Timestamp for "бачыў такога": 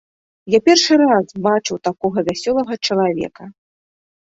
1.49-2.25